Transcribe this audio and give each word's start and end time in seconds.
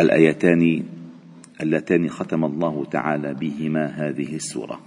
الآيتان 0.00 0.82
اللتان 1.60 2.08
ختم 2.08 2.44
الله 2.44 2.84
تعالى 2.84 3.34
بهما 3.34 3.86
هذه 3.86 4.34
السورة. 4.34 4.80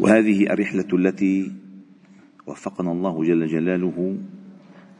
وهذه 0.00 0.46
الرحلة 0.52 0.88
التي 0.92 1.52
وفقنا 2.46 2.92
الله 2.92 3.24
جل 3.24 3.46
جلاله 3.46 4.18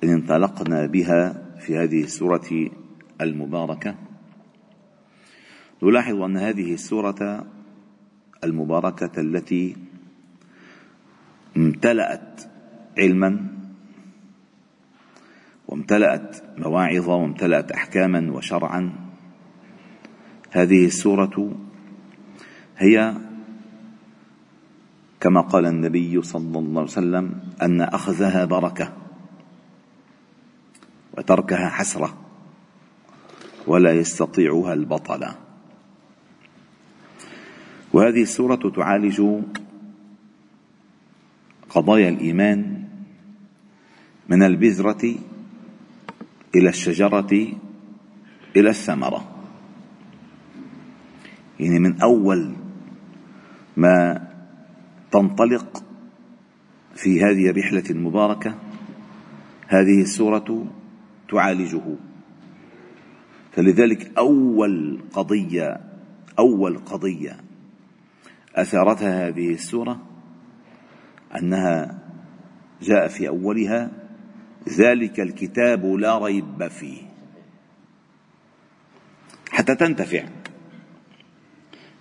أن 0.05 0.09
انطلقنا 0.09 0.87
بها 0.87 1.43
في 1.61 1.77
هذه 1.77 2.03
السورة 2.05 2.71
المباركة. 3.21 3.95
نلاحظ 5.83 6.23
أن 6.23 6.37
هذه 6.37 6.75
السورة 6.75 7.47
المباركة 8.45 9.21
التي 9.21 9.77
امتلأت 11.57 12.41
علما 12.99 13.52
وامتلأت 15.73 16.43
مواعظ 16.59 17.09
وامتلأت 17.09 17.73
أحكاما 17.73 18.33
وشرعا. 18.33 18.93
هذه 20.51 20.87
السورة 20.87 21.53
هي 22.79 23.15
كما 25.21 25.41
قال 25.41 25.67
النبي 25.67 26.23
صلى 26.23 26.59
الله 26.59 26.81
عليه 26.81 26.91
وسلم 26.91 27.41
أن 27.63 27.81
أخذها 27.81 28.45
بركة 28.45 28.93
وتركها 31.19 31.69
حسرة 31.69 32.17
ولا 33.67 33.93
يستطيعها 33.93 34.73
البطل. 34.75 35.27
وهذه 37.93 38.23
السورة 38.23 38.71
تعالج 38.77 39.23
قضايا 41.71 42.09
الإيمان 42.09 42.85
من 44.29 44.43
البذرة 44.43 45.32
إلى 46.55 46.69
الشجرة 46.69 47.49
إلى 48.57 48.71
الثمرة. 48.71 49.29
يعني 51.61 51.79
من 51.79 52.01
أول 52.03 52.53
ما 53.77 54.29
تنطلق 55.11 55.85
في 56.95 57.25
هذه 57.25 57.51
الرحلة 57.51 57.85
المباركة 57.91 58.55
هذه 59.69 60.01
السورة 60.01 60.67
تعالجه. 61.31 61.97
فلذلك 63.53 64.19
أول 64.19 65.01
قضية 65.13 65.81
أول 66.39 66.79
قضية 66.79 67.37
أثارتها 68.55 69.29
هذه 69.29 69.51
السورة 69.55 70.01
أنها 71.37 71.99
جاء 72.83 73.09
في 73.09 73.29
أولها 73.29 73.91
ذلك 74.69 75.21
الكتاب 75.21 75.87
لا 75.87 76.19
ريب 76.19 76.69
فيه. 76.69 77.03
حتى 79.51 79.75
تنتفع. 79.75 80.25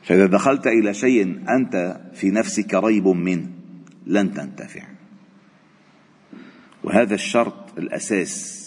فإذا 0.04 0.26
دخلت 0.26 0.68
إلى 0.68 0.94
شيء 0.94 1.44
أنت 1.50 2.02
في 2.14 2.32
نفسك 2.32 2.74
ريب 2.74 3.08
منه 3.08 3.50
لن 4.08 4.34
تنتفع. 4.34 4.84
وهذا 6.84 7.14
الشرط 7.14 7.78
الأساس 7.78 8.62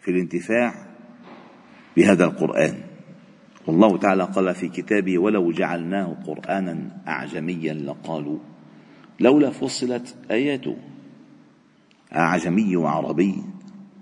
في 0.00 0.10
الانتفاع 0.10 0.86
بهذا 1.96 2.24
القرآن. 2.24 2.74
والله 3.66 3.98
تعالى 3.98 4.24
قال 4.24 4.54
في 4.54 4.68
كتابه 4.68 5.18
ولو 5.18 5.52
جعلناه 5.52 6.16
قرآنا 6.26 7.02
أعجميا 7.08 7.74
لقالوا 7.74 8.38
لولا 9.20 9.50
فصلت 9.50 10.16
آياته. 10.30 10.76
أعجمي 12.12 12.76
وعربي. 12.76 13.42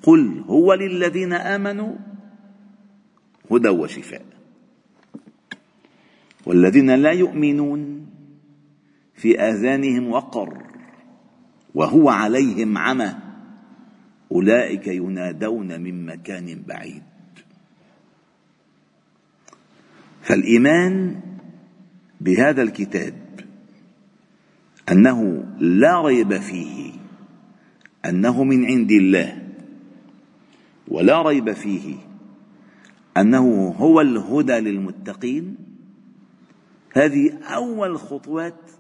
قل 0.02 0.44
هو 0.48 0.74
للذين 0.74 1.32
آمنوا 1.32 1.96
هدى 3.50 3.68
وشفاء. 3.68 4.24
والذين 6.46 6.90
لا 6.90 7.10
يؤمنون 7.10 8.06
في 9.14 9.40
آذانهم 9.40 10.08
وقر 10.08 10.62
وهو 11.74 12.08
عليهم 12.08 12.78
عمى 12.78 13.14
أولئك 14.32 14.86
ينادون 14.86 15.80
من 15.80 16.06
مكان 16.06 16.62
بعيد. 16.66 17.02
فالإيمان 20.22 21.20
بهذا 22.20 22.62
الكتاب 22.62 23.14
أنه 24.92 25.44
لا 25.58 26.02
ريب 26.02 26.38
فيه 26.38 27.03
أنه 28.04 28.44
من 28.44 28.64
عند 28.64 28.90
الله 28.90 29.42
ولا 30.88 31.22
ريب 31.22 31.52
فيه 31.52 31.96
أنه 33.16 33.68
هو 33.68 34.00
الهدى 34.00 34.52
للمتقين. 34.52 35.56
هذه 36.92 37.38
أول 37.42 37.98
خطوات 37.98 38.70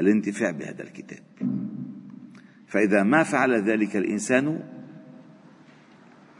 الانتفاع 0.00 0.50
بهذا 0.50 0.82
الكتاب. 0.82 1.22
فإذا 2.66 3.02
ما 3.02 3.22
فعل 3.22 3.52
ذلك 3.52 3.96
الإنسان 3.96 4.60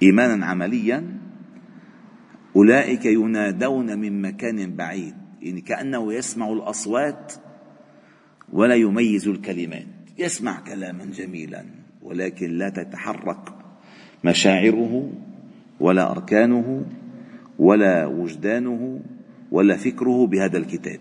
إيمانا 0.03 0.47
عمليا 0.47 1.19
أولئك 2.57 3.05
ينادون 3.05 3.99
من 3.99 4.23
مكان 4.23 4.77
بعيد 4.77 5.15
يعني 5.43 5.61
كأنه 5.61 6.13
يسمع 6.13 6.53
الأصوات 6.53 7.33
ولا 8.53 8.75
يميز 8.75 9.29
الكلمات. 9.29 9.94
يسمع 10.19 10.61
كلاما 10.61 11.05
جميلا 11.05 11.65
ولكن 12.03 12.51
لا 12.51 12.69
تتحرك 12.69 13.55
مشاعره 14.25 15.13
ولا 15.81 16.11
أركانه 16.11 16.87
ولا 17.59 18.07
وجدانه 18.07 19.01
ولا 19.51 19.77
فكره 19.77 20.27
بهذا 20.27 20.59
الكتاب. 20.59 21.01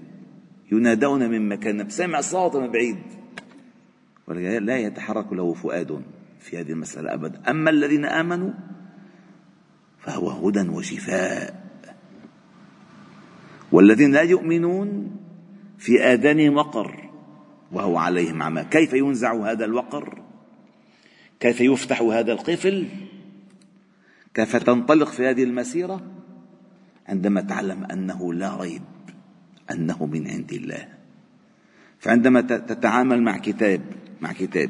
ينادون 0.72 1.30
من 1.30 1.50
مكان 1.50 1.90
سمع 1.90 2.22
صوت 2.22 2.56
من 2.56 2.72
بعيد. 2.72 2.98
لا 4.64 4.78
يتحرك 4.78 5.34
له 5.34 5.54
فؤاد 5.54 6.02
في 6.40 6.60
هذه 6.60 6.72
المسألة 6.72 7.14
أبدا. 7.14 7.42
أما 7.50 7.70
الذين 7.70 8.06
آمنوا 8.06 8.52
فهو 10.00 10.30
هدى 10.30 10.70
وشفاء. 10.70 11.64
والذين 13.72 14.12
لا 14.12 14.22
يؤمنون 14.22 15.18
في 15.78 16.02
آذانهم 16.02 16.56
وقر. 16.58 17.03
وهو 17.74 17.98
عليهم 17.98 18.44
عمى. 18.44 18.64
كيف 18.64 18.94
ينزع 18.94 19.52
هذا 19.52 19.66
الوقر؟ 19.66 20.22
كيف 21.40 21.62
يفتح 21.62 22.02
هذا 22.02 22.32
القفل؟ 22.32 22.88
كيف 24.34 24.56
تنطلق 24.56 25.08
في 25.08 25.30
هذه 25.30 25.44
المسيرة؟ 25.44 26.02
عندما 27.08 27.42
تعلم 27.42 27.84
أنه 27.84 28.34
لا 28.34 28.58
ريب 28.58 28.82
أنه 29.72 30.06
من 30.06 30.28
عند 30.28 30.54
الله. 30.54 30.88
فعندما 32.00 32.42
تتعامل 32.42 33.22
مع 33.22 33.38
كتاب 33.38 33.82
مع 34.22 34.34
كتاب 34.34 34.70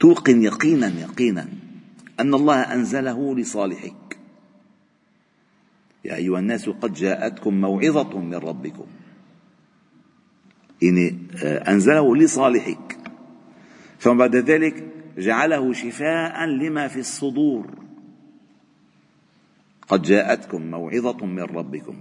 توقن 0.00 0.42
يقينا 0.42 0.92
يقينا 1.00 1.48
أن 2.20 2.34
الله 2.34 2.60
أنزله 2.60 3.36
لصالحك. 3.36 4.18
يا 6.04 6.14
أيها 6.14 6.38
الناس 6.38 6.68
قد 6.68 6.92
جاءتكم 6.92 7.60
موعظة 7.60 8.18
من 8.18 8.34
ربكم. 8.34 8.86
يعني 10.82 11.16
أنزله 11.44 12.16
لصالحك 12.16 12.98
ثم 14.00 14.16
بعد 14.16 14.36
ذلك 14.36 14.84
جعله 15.18 15.72
شفاء 15.72 16.46
لما 16.46 16.88
في 16.88 17.00
الصدور. 17.00 17.66
قد 19.88 20.02
جاءتكم 20.02 20.70
موعظة 20.70 21.26
من 21.26 21.42
ربكم 21.42 21.94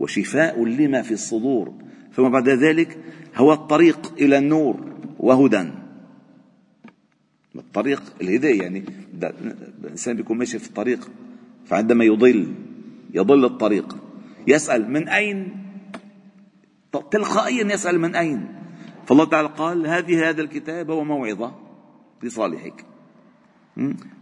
وشفاء 0.00 0.64
لما 0.64 1.02
في 1.02 1.14
الصدور. 1.14 1.72
ثم 2.16 2.28
بعد 2.28 2.48
ذلك 2.48 2.98
هو 3.36 3.52
الطريق 3.52 4.12
إلى 4.18 4.38
النور 4.38 4.80
وهدى. 5.18 5.70
الطريق 7.56 8.02
الهداية 8.20 8.62
يعني 8.62 8.84
الإنسان 9.84 10.16
بيكون 10.16 10.38
ماشي 10.38 10.58
في 10.58 10.68
الطريق 10.68 11.10
فعندما 11.66 12.04
يضل 12.04 12.54
يضل 13.14 13.44
الطريق. 13.44 13.96
يسأل 14.46 14.90
من 14.90 15.08
أين؟ 15.08 15.63
تلقائيا 16.96 17.72
يسأل 17.74 18.00
من 18.00 18.14
أين؟ 18.14 18.54
فالله 19.06 19.24
تعالى 19.24 19.48
قال 19.48 19.86
هذه 19.86 20.28
هذا 20.28 20.42
الكتاب 20.42 20.90
هو 20.90 21.04
موعظة 21.04 21.54
لصالحك. 22.22 22.84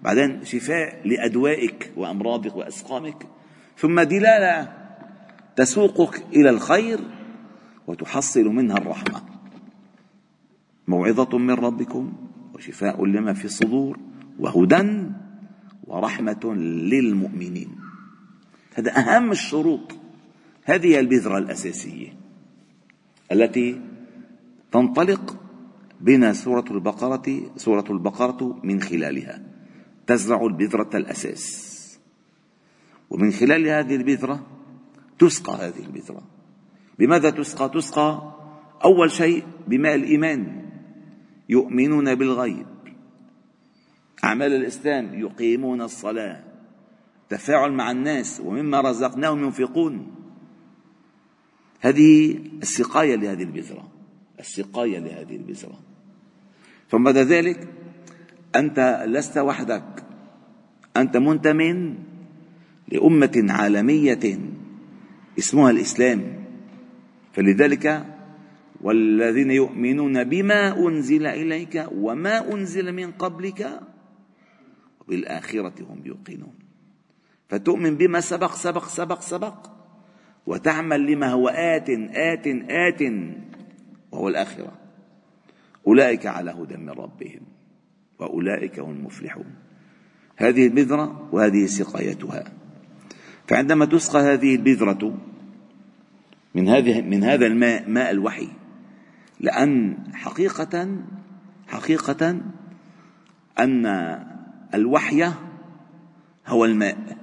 بعدين 0.03 0.45
شفاء 0.45 1.09
لأدوائك 1.09 1.93
وأمراضك 1.97 2.57
وأسقامك. 2.57 3.27
ثم 3.79 4.01
دلالة 4.01 4.73
تسوقك 5.57 6.25
إلى 6.33 6.51
الخير 6.51 7.01
وتحصل 7.87 8.45
منها 8.45 8.77
الرحمة. 8.77 9.23
موعظة 10.89 11.39
من 11.39 11.55
ربكم 11.55 12.13
وشفاء 12.55 13.05
لما 13.05 13.33
في 13.33 13.45
الصدور 13.45 13.99
وهدى 14.39 15.11
ورحمة 15.85 16.55
للمؤمنين. 16.93 17.69
هذا 18.75 18.99
أهم 18.99 19.31
الشروط. 19.31 19.93
هذه 20.65 21.01
البذرة 21.01 21.39
الأساسية. 21.39 22.22
التي 23.33 23.81
تنطلق 24.73 25.37
بنا 26.01 26.33
سورة 26.33 26.65
البقرة 26.71 27.53
سورة 27.57 27.85
البقرة 27.91 28.61
من 28.65 28.81
خلالها. 28.81 29.43
تزرع 30.07 30.47
البذرة 30.47 30.91
الأساس. 30.95 31.73
ومن 33.11 33.31
خلال 33.31 33.69
هذه 33.69 33.97
البذرة 33.97 34.47
تسقى 35.19 35.53
هذه 35.53 35.87
البذرة. 35.87 36.23
بماذا 36.99 37.31
تسقى؟ 37.31 37.69
تسقى 37.69 38.33
أول 38.85 39.11
شيء 39.11 39.45
بماء 39.69 39.95
الإيمان. 39.95 40.71
يؤمنون 41.49 42.15
بالغيب. 42.15 42.67
أعمال 44.25 44.53
الإسلام 44.53 45.21
يقيمون 45.21 45.83
الصلاة. 45.83 46.45
تفاعل 47.29 47.73
مع 47.73 47.91
الناس. 47.91 48.41
ومما 48.45 48.81
رزقناهم 48.81 49.45
ينفقون. 49.45 50.22
هذه 51.83 52.39
السقاية 52.63 53.15
لهذه 53.17 53.43
البذرة 53.43 53.89
السقاية 54.41 54.99
لهذه 54.99 55.37
البذرة. 55.37 55.79
ثم 56.91 57.05
بعد 57.05 57.17
ذلك 57.17 57.69
أنت 58.57 59.05
لست 59.07 59.39
وحدك 59.39 60.05
أنت 60.97 61.17
منتمن 61.17 61.99
لأمة 62.89 63.47
عالمية 63.49 64.39
اسمها 65.39 65.71
الإسلام. 65.71 66.45
فلذلك 67.33 68.07
والذين 68.81 69.51
يؤمنون 69.51 70.25
بما 70.25 70.89
أنزل 70.89 71.27
إليك 71.27 71.87
وما 71.95 72.55
أنزل 72.55 72.93
من 72.93 73.11
قبلك 73.13 73.81
وبالآخرة 75.01 75.75
هم 75.81 76.03
يوقنون. 76.05 76.55
فتؤمن 77.49 77.97
بما 77.97 78.21
سبق 78.21 78.55
سبق 78.55 78.89
سبق 78.89 79.21
سبق. 79.21 79.82
وتعمل 80.47 81.13
لما 81.13 81.29
هو 81.29 81.49
آت 81.49 81.91
آت 82.15 82.47
آت 82.71 83.03
وهو 84.13 84.29
الآخرة. 84.29 84.73
أولئك 85.87 86.27
على 86.27 86.51
هدى 86.51 86.77
من 86.77 86.91
ربهم 86.91 87.41
وأولئك 88.19 88.79
هم 88.79 88.91
المفلحون. 88.91 89.55
هذه 90.37 90.67
البذرة 90.67 91.29
وهذه 91.33 91.67
سقايتها. 91.67 92.45
فعندما 93.47 93.85
تسقى 93.85 94.21
هذه 94.21 94.55
البذرة 94.55 95.19
من 96.55 96.69
هذه 96.69 97.01
من 97.01 97.25
هذا 97.25 97.47
الماء 97.47 97.89
ماء 97.89 98.11
الوحي 98.11 98.49
لأن 99.41 99.97
حقيقة 100.15 101.03
حقيقة 101.69 102.41
أن 103.59 103.87
الوحي 104.75 105.33
هو 106.47 106.65
الماء. 106.65 107.19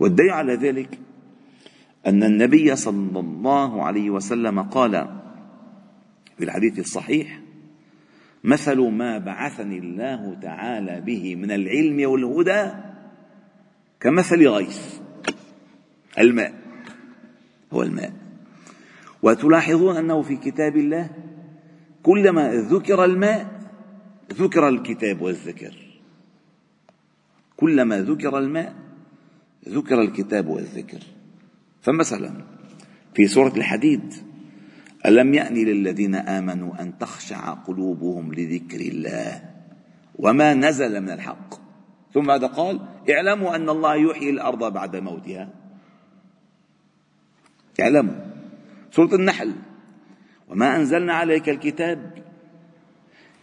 والدليل 0.00 0.30
على 0.30 0.54
ذلك 0.54 0.98
أن 2.06 2.22
النبي 2.22 2.76
صلى 2.76 3.20
الله 3.20 3.82
عليه 3.82 4.10
وسلم 4.10 4.62
قال 4.62 5.20
في 6.38 6.44
الحديث 6.44 6.78
الصحيح 6.78 7.40
مثل 8.44 8.78
ما 8.78 9.18
بعثني 9.18 9.78
الله 9.78 10.34
تعالى 10.42 11.00
به 11.00 11.36
من 11.36 11.50
العلم 11.50 12.10
والهدى 12.10 12.72
كمثل 14.00 14.48
غيث. 14.48 14.98
الماء. 16.18 16.54
هو 17.72 17.82
الماء. 17.82 18.12
وتلاحظون 19.22 19.96
أنه 19.96 20.22
في 20.22 20.36
كتاب 20.36 20.76
الله 20.76 21.10
كلما 22.02 22.52
ذكر 22.54 23.04
الماء 23.04 23.60
ذكر 24.32 24.68
الكتاب 24.68 25.20
والذكر. 25.20 25.74
كلما 27.56 28.00
ذكر 28.00 28.38
الماء 28.38 28.74
ذكر 29.68 30.00
الكتاب 30.00 30.48
والذكر. 30.48 31.17
فمثلا 31.88 32.32
في 33.14 33.26
سورة 33.26 33.52
الحديد 33.56 34.14
ألم 35.06 35.34
يأن 35.34 35.54
للذين 35.54 36.14
آمنوا 36.14 36.82
أن 36.82 36.98
تخشع 36.98 37.52
قلوبهم 37.52 38.34
لذكر 38.34 38.80
الله 38.80 39.42
وما 40.18 40.54
نزل 40.54 41.00
من 41.00 41.10
الحق؟ 41.10 41.54
ثم 42.14 42.26
بعد 42.26 42.44
قال؟ 42.44 42.80
اعلموا 43.10 43.56
أن 43.56 43.68
الله 43.68 43.94
يحيي 43.94 44.30
الأرض 44.30 44.72
بعد 44.72 44.96
موتها. 44.96 45.48
اعلموا. 47.80 48.14
سورة 48.90 49.14
النحل 49.14 49.52
وما 50.48 50.76
أنزلنا 50.76 51.14
عليك 51.14 51.48
الكتاب 51.48 52.12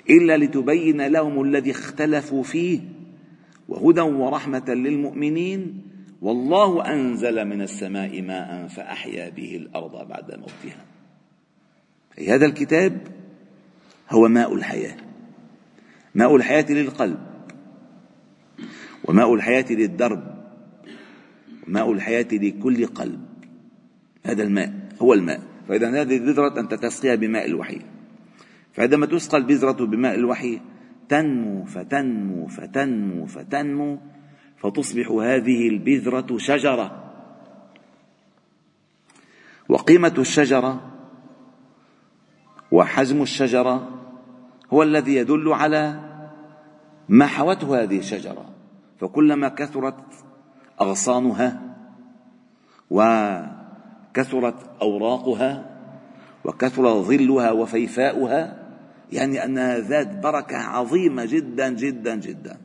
إلا 0.09 0.38
لتبين 0.38 1.07
لهم 1.07 1.42
الذي 1.42 1.71
اختلفوا 1.71 2.44
فيه 2.44 2.80
وهدى 3.69 4.01
ورحمة 4.01 4.69
للمؤمنين 4.69 5.84
والله 6.21 6.94
أنزل 6.94 7.45
من 7.45 7.62
السماء 7.62 8.21
ماء 8.21 8.67
فأحيا 8.67 9.29
به 9.29 9.56
الأرض 9.56 10.07
بعد 10.07 10.39
موتها. 10.39 10.85
هذا 12.27 12.45
الكتاب 12.45 13.07
هو 14.09 14.27
ماء 14.27 14.56
الحياة. 14.56 14.97
ماء 16.15 16.35
الحياة 16.35 16.65
للقلب. 16.69 17.19
وماء 19.03 19.33
الحياة 19.33 19.65
للدرب. 19.69 20.35
وماء 21.67 21.91
الحياة 21.91 22.27
لكل 22.31 22.85
قلب. 22.85 23.25
هذا 24.25 24.44
الماء 24.44 24.73
هو 25.01 25.13
الماء. 25.13 25.41
فإذا 25.68 26.01
هذه 26.01 26.18
البذرة 26.18 26.59
أنت 26.59 26.73
تسقيها 26.73 27.15
بماء 27.15 27.45
الوحي. 27.45 27.81
فعندما 28.73 29.06
تسقى 29.06 29.38
البذرة 29.38 29.85
بماء 29.85 30.15
الوحي 30.15 30.61
تنمو 31.09 31.65
فتنمو 31.65 32.47
فتنمو 32.47 33.25
فتنمو 33.25 34.00
فتصبح 34.65 35.12
هذه 35.12 35.69
البذرة 35.69 36.38
شجرة. 36.38 37.03
وقيمة 39.69 40.13
الشجرة 40.17 40.81
وحجم 42.71 43.21
الشجرة 43.21 43.89
هو 44.73 44.83
الذي 44.83 45.15
يدل 45.15 45.53
على 45.53 46.00
ما 47.09 47.25
حوته 47.25 47.83
هذه 47.83 47.97
الشجرة. 47.97 48.45
فكلما 49.00 49.50
كثرت 49.50 49.95
أغصانها 50.81 51.61
وكثرت 52.90 54.56
أوراقها 54.81 55.75
وكثر 56.45 57.01
ظلها 57.01 57.51
وفيفاؤها 57.51 58.66
يعني 59.11 59.45
أنها 59.45 59.80
ذات 59.80 60.18
بركة 60.23 60.57
عظيمة 60.57 61.25
جدا 61.25 61.69
جدا 61.69 62.16
جدا. 62.16 62.57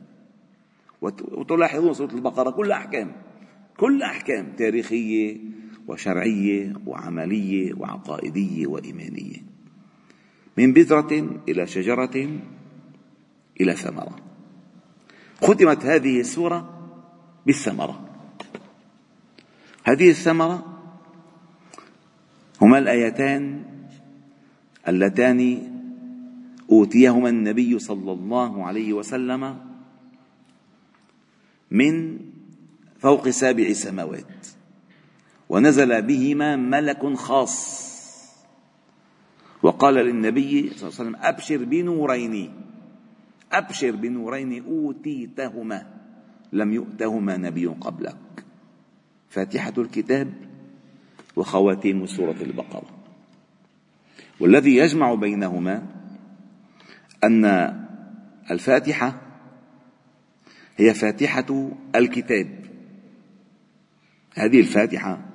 وتلاحظون 1.01 1.93
سورة 1.93 2.11
البقرة 2.11 2.49
كلها 2.49 2.77
أحكام 2.77 3.11
كل 3.77 4.03
أحكام 4.03 4.51
تاريخية 4.57 5.37
وشرعية 5.87 6.73
وعملية 6.85 7.73
وعقائدية 7.73 8.67
وإيمانية. 8.67 9.37
من 10.57 10.73
بذرة 10.73 11.41
إلى 11.49 11.67
شجرة 11.67 12.39
إلى 13.61 13.73
ثمرة. 13.75 14.15
ختمت 15.41 15.85
هذه 15.85 16.19
السورة 16.19 16.89
بالثمرة. 17.45 18.09
هذه 19.83 20.09
الثمرة 20.09 20.65
هما 22.61 22.77
الآيتان 22.77 23.63
اللتان 24.87 25.67
أوتيهما 26.71 27.29
النبي 27.29 27.79
صلى 27.79 28.11
الله 28.11 28.65
عليه 28.65 28.93
وسلم 28.93 29.70
من 31.71 32.19
فوق 32.99 33.29
سابع 33.29 33.73
سماوات 33.73 34.47
ونزل 35.49 36.01
بهما 36.01 36.55
ملك 36.55 37.13
خاص. 37.13 37.81
وقال 39.63 39.93
للنبي 39.93 40.69
صلى 40.69 40.89
الله 40.89 40.99
عليه 40.99 41.09
وسلم 41.09 41.15
أبشر 41.15 41.63
بنورين. 41.63 42.53
أبشر 43.51 43.91
بنورين 43.91 44.63
أوتيتهما. 44.65 45.85
لم 46.53 46.73
يؤتهما 46.73 47.37
نبي 47.37 47.65
قبلك. 47.65 48.45
فاتحة 49.29 49.73
الكتاب 49.77 50.33
وخواتيم 51.35 52.05
سورة 52.05 52.35
البقرة. 52.41 52.89
والذي 54.39 54.75
يجمع 54.75 55.13
بينهما 55.13 55.83
أن 57.23 57.45
الفاتحة 58.51 59.21
هي 60.81 60.93
فاتحة 60.93 61.69
الكتاب. 61.95 62.47
هذه 64.35 64.59
الفاتحة 64.59 65.25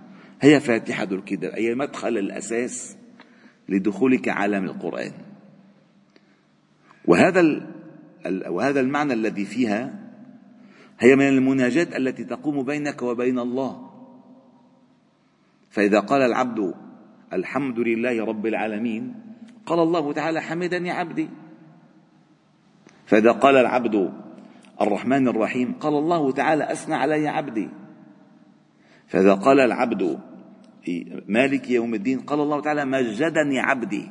هي 0.40 0.60
فاتحة 0.60 1.04
الكتاب 1.04 1.50
أي 1.50 1.74
مدخل 1.74 2.18
الأساس 2.18 2.96
لدخولك 3.68 4.28
عالم 4.28 4.64
القرآن. 4.64 5.12
وهذا 7.04 7.66
وهذا 8.48 8.80
المعنى 8.80 9.12
الذي 9.12 9.44
فيها 9.44 9.94
هي 10.98 11.16
من 11.16 11.28
المناجات 11.28 11.96
التي 11.96 12.24
تقوم 12.24 12.62
بينك 12.62 13.02
وبين 13.02 13.38
الله. 13.38 13.90
فإذا 15.70 16.00
قال 16.00 16.22
العبد 16.22 16.74
الحمد 17.32 17.78
لله 17.78 18.24
رب 18.24 18.46
العالمين 18.46 19.14
قال 19.66 19.78
الله 19.78 20.12
تعالى 20.12 20.40
حمدني 20.40 20.90
عبدي. 20.90 21.28
فإذا 23.06 23.32
قال 23.32 23.56
العبد 23.56 24.25
الرحمن 24.80 25.28
الرحيم. 25.28 25.74
قال 25.80 25.94
الله 25.94 26.32
تعالى 26.32 26.72
أثنى 26.72 26.94
علي 26.94 27.28
عبدي. 27.28 27.68
فإذا 29.06 29.34
قال 29.34 29.60
العبد 29.60 30.18
مالك 31.26 31.70
يوم 31.70 31.94
الدين 31.94 32.20
قال 32.20 32.40
الله 32.40 32.60
تعالى 32.60 32.84
مجدني 32.84 33.60
عبدي. 33.60 34.10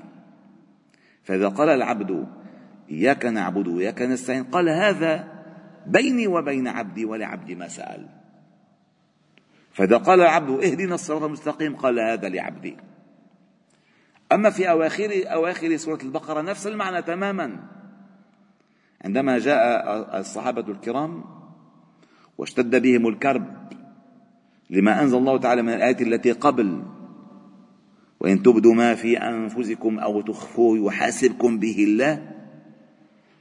فإذا 1.24 1.48
قال 1.48 1.69
العبد 1.69 2.27
إياك 2.91 3.25
نعبد 3.25 3.67
وإياك 3.67 4.01
نستعين 4.01 4.43
قال 4.43 4.69
هذا 4.69 5.43
بيني 5.86 6.27
وبين 6.27 6.67
عبدي 6.67 7.05
ولعبدي 7.05 7.55
ما 7.55 7.67
سأل. 7.67 8.10
فإذا 9.72 9.98
قال 9.98 10.22
العبد 10.22 10.63
اهدنا 10.63 10.95
الصراط 10.95 11.24
المستقيم 11.24 11.75
قال 11.75 12.00
هذا 12.00 12.29
لعبدي. 12.29 12.77
أما 14.31 14.50
في 14.50 14.69
أواخر 14.69 15.24
أواخر 15.25 15.77
سورة 15.77 16.00
البقرة 16.03 16.41
نفس 16.41 16.67
المعنى 16.67 17.01
تماما. 17.01 17.60
عندما 19.06 19.40
جاء 19.40 20.20
الصحابة 20.20 20.72
الكرام 20.72 21.24
واشتد 22.38 22.82
بهم 22.82 23.08
الكرب 23.08 23.46
لما 24.70 25.02
أنزل 25.02 25.18
الله 25.18 25.38
تعالى 25.38 25.62
من 25.62 25.74
الآيات 25.74 26.02
التي 26.02 26.32
قبل 26.32 26.84
وإن 28.20 28.44
تبدوا 28.44 28.74
ما 28.74 28.96
في 28.96 29.18
أنفسكم 29.18 30.00
أو 30.00 30.22
تخفوه 30.22 30.88
يحاسبكم 30.88 31.60
به 31.60 31.84
الله 31.84 32.32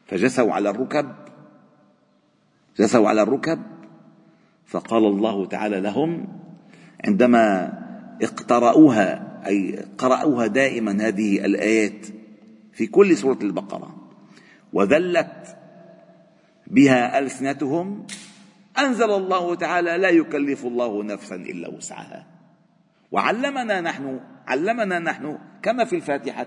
فجسوا 0.06 0.52
على 0.52 0.70
الركب 0.70 1.12
جسوا 2.78 3.08
على 3.08 3.22
الركب 3.22 3.62
فقال 4.66 5.04
الله 5.04 5.46
تعالى 5.46 5.80
لهم 5.80 6.26
عندما 7.04 7.72
اقترأوها 8.22 9.40
أي 9.46 9.84
قرأوها 9.98 10.46
دائما 10.46 11.08
هذه 11.08 11.44
الآيات 11.44 12.06
في 12.72 12.86
كل 12.86 13.16
سورة 13.16 13.38
البقرة 13.42 14.03
وذلت 14.74 15.56
بها 16.66 17.18
ألسنتهم. 17.18 18.06
أنزل 18.78 19.10
الله 19.10 19.54
تعالى 19.54 19.98
لا 19.98 20.08
يكلف 20.08 20.64
الله 20.64 21.02
نفسا 21.04 21.34
إلا 21.34 21.68
وسعها. 21.68 22.26
وعلمنا 23.12 23.80
نحن 23.80 24.20
علمنا 24.46 24.98
نحن 24.98 25.38
كما 25.62 25.84
في 25.84 25.96
الفاتحة 25.96 26.46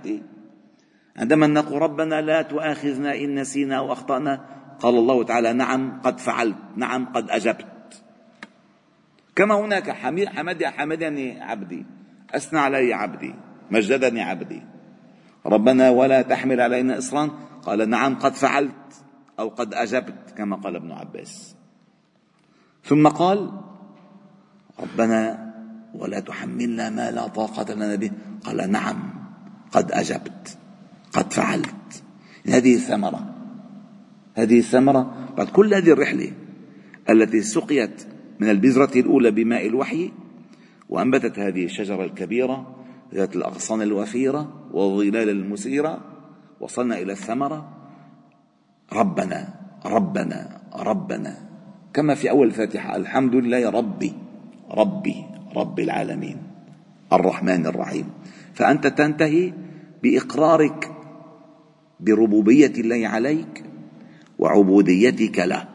عندما 1.18 1.48
نقول 1.48 1.82
ربنا 1.82 2.22
لا 2.22 2.42
تؤاخذنا 2.42 3.16
إن 3.16 3.36
نسينا 3.36 3.80
وأخطأنا 3.80 4.46
قال 4.80 4.96
الله 4.96 5.24
تعالى 5.24 5.54
نعم 5.54 6.02
قد 6.02 6.20
فعلت 6.20 6.58
نعم 6.76 7.06
قد 7.06 7.30
أجبت. 7.30 8.04
كما 9.36 9.56
هناك 9.56 9.92
حمد 9.92 10.64
حمدني 10.66 11.42
عبدي 11.42 11.86
أثنى 12.36 12.60
علي 12.60 12.94
عبدي 12.94 13.34
مجدني 13.72 14.22
عبدي. 14.22 14.62
ربنا 15.46 15.90
ولا 15.90 16.22
تحمل 16.22 16.62
علينا 16.62 16.98
إصرا 16.98 17.47
قال 17.64 17.90
نعم 17.90 18.16
قد 18.16 18.34
فعلت 18.34 19.04
أو 19.40 19.50
قد 19.50 19.74
أجبت 19.74 20.34
كما 20.38 20.56
قال 20.56 20.76
ابن 20.76 20.92
عباس. 20.92 21.56
ثم 22.84 23.08
قال 23.08 23.52
ربنا 24.80 25.48
ولا 25.94 26.20
تحملنا 26.20 26.90
ما 26.90 27.12
لا 27.12 27.28
طاقة 27.28 27.74
لنا 27.74 27.96
به. 27.96 28.12
قال 28.46 28.72
نعم 28.72 29.14
قد 29.72 29.92
أجبت 29.92 30.58
قد 31.14 31.34
فعلت. 31.34 32.04
هذه 32.48 32.76
الثمرة 32.76 33.36
هذه 34.36 34.60
الثمرة 34.60 35.34
بعد 35.38 35.48
كل 35.48 35.74
هذه 35.74 35.92
الرحلة 35.92 36.32
التي 37.10 37.42
سقيت 37.42 38.08
من 38.40 38.50
البذرة 38.50 39.00
الأولى 39.00 39.32
بماء 39.32 39.68
الوحي 39.68 40.12
وأنبتت 40.90 41.40
هذه 41.40 41.66
الشجرة 41.66 42.06
الكبيرة 42.06 42.76
ذات 43.14 43.36
الأغصان 43.36 43.82
الوفيرة 43.82 44.70
والظلال 44.72 45.30
المسيرة 45.30 46.17
وصلنا 46.60 46.98
إلى 47.00 47.12
الثمرة 47.12 47.70
ربنا 48.94 49.54
ربنا 49.86 50.62
ربنا. 50.76 51.38
كما 51.94 52.16
في 52.16 52.30
أول 52.30 52.48
الفاتحة 52.48 52.96
الحمد 52.96 53.36
لله 53.36 53.70
ربي 53.70 54.14
ربي 54.72 55.26
رب 55.56 55.80
العالمين 55.80 56.38
الرحمن 57.14 57.66
الرحيم. 57.66 58.10
فأنت 58.54 58.88
تنتهي 58.88 59.54
بإقرارك 60.04 60.92
بربوبية 62.00 62.74
الله 62.78 63.08
عليك 63.08 63.64
وعبوديتك 64.40 65.40
له 65.40 65.66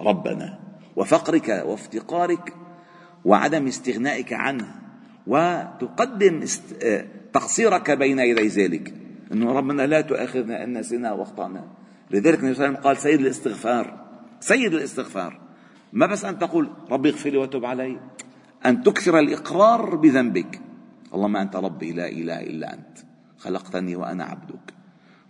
ربنا. 0.00 0.58
وفقرك 0.96 1.62
وافتقارك 1.66 2.54
وعدم 3.24 3.66
استغنائك 3.66 4.32
عنه 4.32 4.66
وتقدم 5.26 6.44
تقصيرك 7.32 7.90
بين 7.90 8.18
يدي 8.18 8.48
ذلك. 8.48 8.94
إنه 9.32 9.52
ربنا 9.52 9.86
لا 9.86 10.00
تؤاخذنا 10.00 10.64
إن 10.64 10.78
نسينا 10.78 11.12
وأخطأنا. 11.12 11.64
لذلك 12.10 12.38
النبي 12.38 12.54
صلى 12.54 12.66
الله 12.66 12.78
عليه 12.78 12.78
وسلم 12.78 12.84
قال 12.84 12.96
سيد 12.96 13.20
الاستغفار 13.20 14.06
سيد 14.40 14.74
الاستغفار. 14.74 15.40
ما 15.92 16.06
بس 16.06 16.24
أن 16.24 16.38
تقول 16.38 16.70
ربي 16.90 17.10
اغفر 17.10 17.30
لي 17.30 17.36
وتب 17.38 17.64
علي 17.64 18.00
أن 18.66 18.82
تكثر 18.82 19.18
الإقرار 19.18 19.96
بذنبك. 19.96 20.60
اللهم 21.14 21.36
أنت 21.36 21.56
ربي 21.56 21.92
لا 21.92 22.08
إله 22.08 22.40
إلا 22.40 22.74
أنت 22.74 22.98
خلقتني 23.38 23.96
وأنا 23.96 24.24
عبدك 24.24 24.74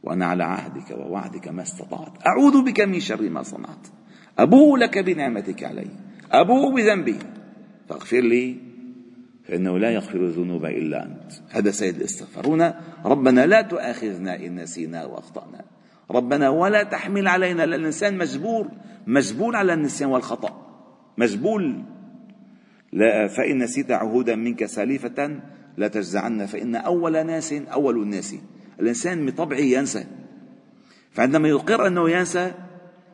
وأنا 0.03 0.27
على 0.27 0.45
عهدك 0.45 0.91
ووعدك 0.91 1.49
ما 1.49 1.63
استطعت. 1.63 2.27
أعوذ 2.27 2.63
بك 2.63 2.81
من 2.81 3.01
شر 3.01 3.31
ما 3.31 3.43
صنعت. 3.43 3.87
ابوء 4.39 4.77
لك 4.77 4.99
بنعمتك 4.99 5.65
علي 5.65 5.91
ابوء 6.33 6.75
بذنبي 6.75 7.19
فاغفر 7.89 8.21
لي 8.21 8.66
فإنه 9.49 9.79
لا 9.79 9.91
يغفر 9.91 10.21
الذنوب 10.21 10.65
إلا 10.65 11.05
أنت. 11.05 11.33
هذا 11.51 11.71
سيد 11.71 11.97
الاستغفار 11.97 12.47
هنا 12.47 12.81
ربنا 13.05 13.47
لا 13.47 13.63
تؤاخذنا 13.63 14.37
إن 14.37 14.55
نسينا 14.55 15.05
وأخطأنا. 15.05 15.65
ربنا 16.11 16.49
ولا 16.49 16.83
تحمل 16.83 17.29
علينا 17.29 17.65
الإنسان 17.65 18.19
مجبور 18.19 18.69
مجبول 19.07 19.57
على 19.57 19.75
النسيان 19.75 20.11
والخطأ. 20.11 20.67
مجبول. 21.19 21.83
لا 22.93 23.29
فإن 23.29 23.59
نسيت 23.59 23.91
عهودا 23.91 24.37
منك 24.37 24.65
سالفة 24.65 25.41
لا 25.77 25.89
تجزعن 25.89 26.47
فإن 26.47 26.77
أول 26.77 27.27
ناس 27.27 27.53
أول 27.53 28.03
الناس. 28.03 28.35
الإنسان 28.81 29.27
بطبعه 29.27 29.59
ينسى. 29.59 30.05
فعندما 31.13 31.49
يقر 31.49 31.87
أنه 31.87 32.11
ينسى 32.11 32.53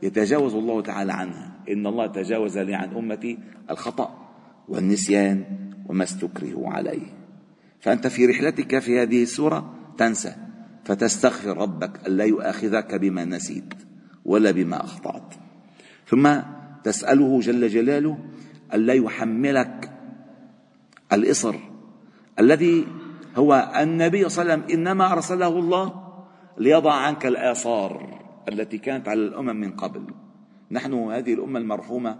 يتجاوز 0.02 0.54
الله 0.54 0.82
تعالى 0.82 1.12
عنه 1.12 1.52
إن 1.68 1.86
الله 1.86 2.06
تجاوز 2.06 2.58
لي 2.58 2.74
عن 2.74 2.96
أمتي 2.96 3.38
الخطأ 3.70 4.28
والنسيان 4.68 5.44
وما 5.88 6.04
استكرهوا 6.04 6.70
عليه. 6.70 7.06
فأنت 7.80 8.06
في 8.06 8.26
رحلتك 8.26 8.78
في 8.78 9.02
هذه 9.02 9.22
السورة 9.22 9.74
تنسى. 9.98 10.34
فتستغفر 10.84 11.56
ربك 11.56 12.06
ألا 12.06 12.24
يؤاخذك 12.24 12.94
بما 12.94 13.24
نسيت 13.24 13.74
ولا 14.24 14.50
بما 14.50 14.84
أخطأت. 14.84 15.34
ثم 16.06 16.36
تسأله 16.84 17.40
جل 17.40 17.68
جلاله 17.68 18.18
ألا 18.74 18.94
يحملك 18.94 19.90
الإصر 21.12 21.54
الذي 22.38 22.86
هو 23.36 23.72
النبي 23.80 24.28
صلى 24.28 24.42
الله 24.42 24.52
عليه 24.52 24.64
وسلم 24.64 24.78
إنما 24.78 25.12
أرسله 25.12 25.58
الله 25.58 26.02
ليضع 26.58 26.92
عنك 26.92 27.26
الآثار 27.26 28.22
التي 28.48 28.78
كانت 28.78 29.08
على 29.08 29.20
الأمم 29.20 29.56
من 29.56 29.72
قبل. 29.72 30.06
نحن 30.70 30.94
هذه 30.94 31.34
الأمة 31.34 31.58
المرحومة 31.58 32.18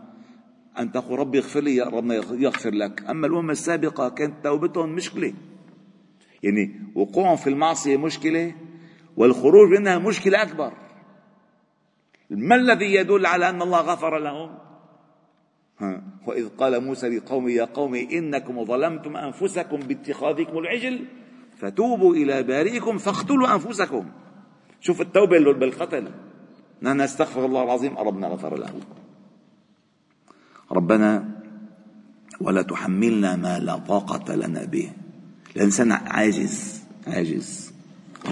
أن 0.78 0.92
تقول 0.92 1.18
ربي 1.18 1.38
اغفر 1.38 1.60
لي 1.60 1.76
يا 1.76 1.84
ربنا 1.84 2.14
يغفر 2.14 2.70
لك. 2.70 3.10
أما 3.10 3.26
الأمة 3.26 3.52
السابقة 3.52 4.08
كانت 4.08 4.44
توبتهم 4.44 4.94
مشكلة. 4.94 5.34
يعني 6.42 6.80
وقوعهم 6.94 7.36
في 7.36 7.50
المعصية 7.50 7.96
مشكلة 7.96 8.54
والخروج 9.16 9.78
منها 9.78 9.98
مشكلة 9.98 10.42
أكبر. 10.42 10.72
ما 12.30 12.54
الذي 12.54 12.94
يدل 12.94 13.26
على 13.26 13.48
أن 13.48 13.62
الله 13.62 13.80
غفر 13.80 14.18
لهم؟ 14.18 14.58
ها 15.78 16.02
وإذ 16.26 16.48
قال 16.48 16.84
موسى 16.84 17.08
لقومه 17.08 17.50
يا 17.50 17.64
قوم 17.64 17.94
إنكم 17.94 18.64
ظلمتم 18.64 19.16
أنفسكم 19.16 19.76
باتخاذكم 19.76 20.58
العجل 20.58 21.04
فتوبوا 21.56 22.14
إلى 22.14 22.42
بارئكم 22.42 22.98
فاقتلوا 22.98 23.54
أنفسكم. 23.54 24.10
شوف 24.80 25.00
التوبة 25.00 25.52
بالقتل 25.52 26.10
نحن 26.82 27.00
نستغفر 27.00 27.46
الله 27.46 27.62
العظيم 27.62 27.98
ربنا 27.98 28.26
غفر 28.26 28.58
له. 28.58 28.74
ربنا 30.72 31.28
ولا 32.40 32.62
تحملنا 32.62 33.36
ما 33.36 33.58
لا 33.58 33.76
طاقة 33.76 34.34
لنا 34.34 34.64
به. 34.64 34.90
الإنسان 35.56 35.92
عاجز 35.92 36.82
عاجز. 37.06 37.72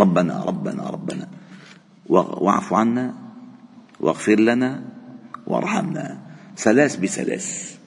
ربنا 0.00 0.44
ربنا 0.44 0.90
ربنا. 0.90 1.28
واعف 2.09 2.73
عنا 2.73 3.14
واغفر 4.00 4.40
لنا 4.40 4.82
وارحمنا. 5.47 6.18
ثلاث 6.56 6.97
بثلاث. 6.97 7.78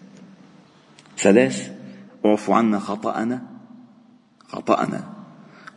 ثلاث 1.17 1.71
اعف 2.25 2.49
عنا 2.49 2.79
خطأنا 2.79 3.41
خطأنا. 4.47 5.09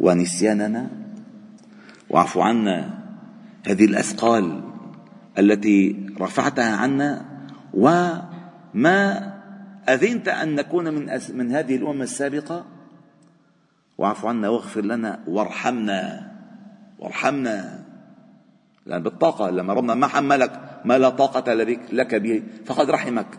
ونسياننا. 0.01 0.91
واعف 2.11 2.39
عنا 2.39 2.99
هذه 3.67 3.85
الأثقال 3.85 4.63
التي 5.39 6.07
رفعتها 6.21 6.77
عنا 6.77 7.25
وما 8.77 9.33
أذنت 9.89 10.29
أن 10.29 10.55
نكون 10.55 10.95
من 10.95 11.09
من 11.35 11.53
هذه 11.53 11.77
الأمم 11.77 12.03
السابقة؟ 12.03 12.67
واعف 13.99 14.27
عنا 14.27 14.49
واغفر 14.49 14.85
لنا 14.85 15.25
وارحمنا 15.27 16.33
وارحمنا. 16.99 17.85
لأن 18.87 19.03
بالطاقة 19.03 19.51
لما 19.51 19.73
ربنا 19.73 19.95
ما 19.95 20.07
حملك 20.07 20.83
ما 20.85 20.99
لا 20.99 21.09
طاقة 21.09 21.55
لك 21.93 22.15
به 22.15 22.43
فقد 22.65 22.91
رحمك. 22.91 23.39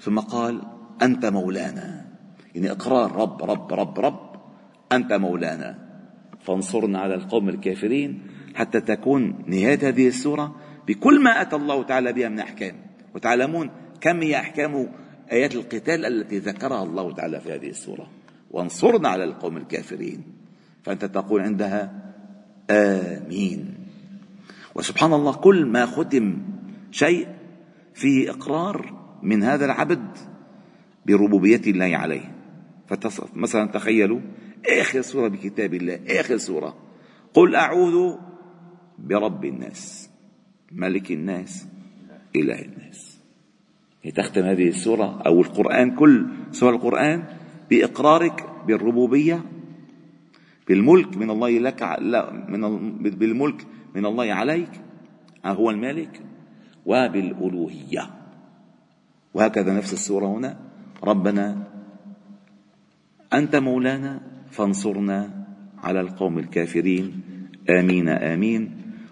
ثم 0.00 0.18
قال 0.18 0.62
أنت 1.02 1.26
مولانا. 1.26 2.04
يعني 2.54 2.70
إقرار 2.70 3.12
رب 3.12 3.42
رب 3.42 3.72
رب 3.72 4.00
رب 4.00 4.36
أنت 4.92 5.12
مولانا. 5.12 5.78
فانصرنا 6.40 6.98
على 6.98 7.14
القوم 7.14 7.48
الكافرين 7.48 8.22
حتى 8.54 8.80
تكون 8.80 9.44
نهاية 9.46 9.88
هذه 9.88 10.08
السورة 10.08 10.56
بكل 10.86 11.22
ما 11.22 11.40
أتى 11.40 11.56
الله 11.56 11.82
تعالى 11.82 12.12
بها 12.12 12.28
من 12.28 12.38
أحكام. 12.38 12.74
وتعلمون 13.14 13.70
كم 14.04 14.22
هي 14.22 14.36
أحكام 14.36 14.88
آيات 15.32 15.54
القتال 15.54 16.06
التي 16.06 16.38
ذكرها 16.38 16.82
الله 16.82 17.12
تعالى 17.12 17.40
في 17.40 17.54
هذه 17.54 17.68
السورة؟ 17.68 18.10
وانصرنا 18.50 19.08
على 19.08 19.24
القوم 19.24 19.56
الكافرين. 19.56 20.24
فأنت 20.82 21.04
تقول 21.04 21.40
عندها 21.40 22.12
آمين. 22.70 23.74
وسبحان 24.74 25.12
الله 25.12 25.32
كل 25.32 25.66
ما 25.66 25.86
ختم 25.86 26.42
شيء 26.90 27.28
فيه 27.94 28.30
إقرار 28.30 29.04
من 29.22 29.42
هذا 29.42 29.64
العبد 29.64 30.16
بربوبية 31.06 31.62
الله 31.66 31.96
عليه. 31.96 32.34
مثلا 33.34 33.66
تخيلوا 33.66 34.20
آخر 34.80 35.00
سورة 35.00 35.28
بكتاب 35.28 35.74
الله 35.74 36.00
آخر 36.20 36.36
سورة. 36.36 36.76
قل 37.34 37.54
أعوذ 37.54 38.16
برب 38.98 39.44
الناس 39.44 40.10
ملك 40.72 41.10
الناس 41.10 41.66
إله 42.36 42.62
الناس. 42.62 43.13
تختم 44.10 44.42
هذه 44.44 44.68
السورة 44.68 45.22
أو 45.26 45.40
القرآن 45.40 45.94
كل 45.94 46.26
سورة 46.52 46.76
القرآن 46.76 47.24
بإقرارك 47.70 48.46
بالربوبية 48.66 49.40
بالملك 50.68 51.16
من 51.16 51.30
الله 51.30 51.58
لك 51.58 51.82
لا 52.00 52.32
من 52.48 52.60
بالملك 52.98 53.66
من 53.94 54.06
الله 54.06 54.32
عليك 54.32 54.70
هو 55.44 55.70
المالك 55.70 56.20
وبالألوهية. 56.86 58.10
وهكذا 59.34 59.72
نفس 59.72 59.92
السورة 59.92 60.26
هنا. 60.26 60.56
ربنا 61.04 61.68
أنت 63.32 63.56
مولانا 63.56 64.20
فانصرنا 64.50 65.46
على 65.78 66.00
القوم 66.00 66.38
الكافرين. 66.38 67.22
آمين 67.70 68.08
آمين. 68.08 68.70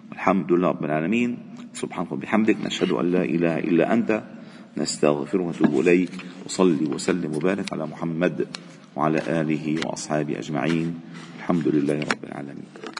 والحمد 0.09 0.51
لله 0.51 0.69
رب 0.69 0.85
العالمين. 0.85 1.37
سبحانك 1.73 2.11
وبحمدك 2.11 2.57
نشهد 2.65 2.91
أن 2.91 3.05
لا 3.11 3.23
إله 3.23 3.59
إلا 3.59 3.93
أنت. 3.93 4.23
نستغفر 4.77 5.41
ونتوب 5.41 5.79
إليك. 5.79 6.11
وصلي 6.45 6.85
وسلم 6.85 7.35
وبارك 7.35 7.73
على 7.73 7.85
محمد 7.85 8.47
وعلى 8.95 9.19
آله 9.41 9.79
وأصحابه 9.85 10.39
أجمعين. 10.39 10.99
الحمد 11.39 11.67
لله 11.67 11.99
رب 11.99 12.23
العالمين. 12.23 12.93